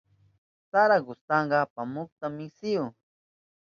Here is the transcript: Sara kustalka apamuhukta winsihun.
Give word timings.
Sara 0.69 0.97
kustalka 1.05 1.55
apamuhukta 1.65 2.25
winsihun. 2.35 2.91